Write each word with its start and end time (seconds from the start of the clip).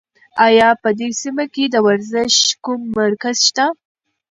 ایا 0.45 0.69
په 0.81 0.89
دې 0.97 1.07
سیمه 1.21 1.45
کې 1.53 1.63
د 1.73 1.75
ورزش 1.87 2.35
کوم 2.63 2.81
مرکز 2.99 3.37
شته؟ 3.47 3.65